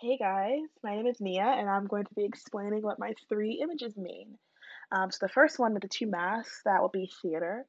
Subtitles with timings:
[0.00, 3.60] Hey guys, my name is Nia, and I'm going to be explaining what my three
[3.62, 4.36] images mean.
[4.90, 7.64] Um, so the first one with the two masks, that will be theater.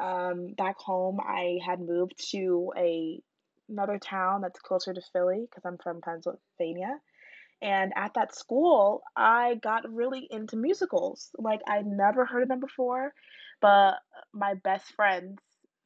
[0.00, 3.20] Um, back home, I had moved to a
[3.68, 7.00] another town that's closer to Philly because I'm from Pennsylvania.
[7.60, 11.30] And at that school, I got really into musicals.
[11.36, 13.12] Like I'd never heard of them before,
[13.60, 13.94] but
[14.32, 15.38] my best friends,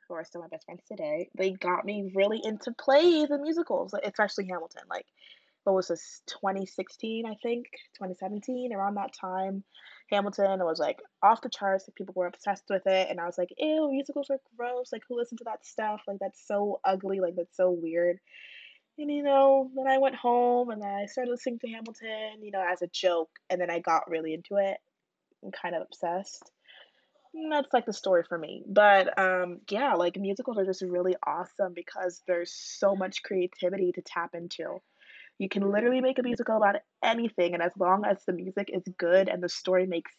[0.07, 3.95] who are still my best friends today, they got me really into plays and musicals,
[4.05, 4.83] especially Hamilton.
[4.91, 5.07] Like
[5.65, 7.67] what was this 2016 i think?
[7.95, 9.63] 2017 around that time
[10.11, 13.37] hamilton was like off the charts like people were obsessed with it and i was
[13.39, 16.01] like ew musicals are gross like who listens to that stuff?
[16.07, 18.19] Like that's so ugly like that's so weird.
[18.99, 22.65] And you know then i went home and i started listening to hamilton you know
[22.67, 24.79] as a joke and then i got really into it
[25.43, 26.51] and kind of obsessed.
[27.35, 28.65] And that's like the story for me.
[28.67, 34.03] But um yeah like musicals are just really awesome because there's so much creativity to
[34.03, 34.81] tap into
[35.39, 38.83] you can literally make a musical about anything, and as long as the music is
[38.99, 40.13] good and the story makes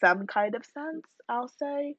[0.00, 1.96] some kind of sense, I'll say,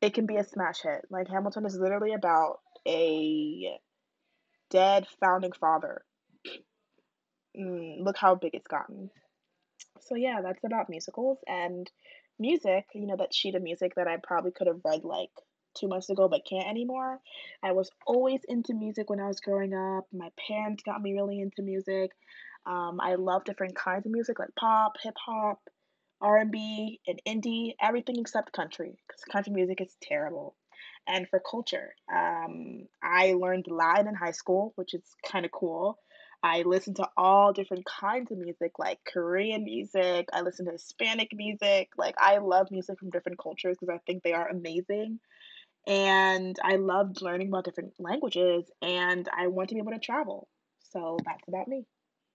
[0.00, 1.02] it can be a smash hit.
[1.10, 3.78] Like Hamilton is literally about a
[4.70, 6.02] dead founding father.
[7.58, 9.10] Mm, look how big it's gotten.
[10.00, 11.90] So yeah, that's about musicals and
[12.38, 15.30] music, you know, that sheet of music that I probably could have read like
[15.74, 17.20] two months ago but can't anymore.
[17.62, 20.06] I was always into music when I was growing up.
[20.12, 22.10] My parents got me really into music.
[22.66, 25.60] Um, I love different kinds of music like pop, hip hop,
[26.20, 30.54] R&B, and indie, everything except country because country music is terrible.
[31.08, 35.98] And for culture, um, I learned Latin in high school, which is kind of cool.
[36.42, 40.28] I listen to all different kinds of music, like Korean music.
[40.32, 41.90] I listen to Hispanic music.
[41.98, 45.20] Like, I love music from different cultures because I think they are amazing.
[45.86, 50.48] And I loved learning about different languages, and I want to be able to travel.
[50.92, 51.84] So that's about me.